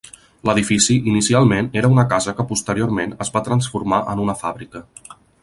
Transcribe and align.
L'edifici 0.49 0.95
inicialment 1.11 1.69
era 1.81 1.91
una 1.97 2.05
casa 2.13 2.33
que 2.39 2.47
posteriorment 2.53 3.15
es 3.27 3.33
va 3.37 3.45
transformar 3.51 4.01
en 4.15 4.25
una 4.27 4.39
fàbrica. 4.43 4.85